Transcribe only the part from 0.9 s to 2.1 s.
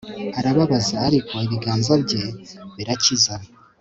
ariko ibiganza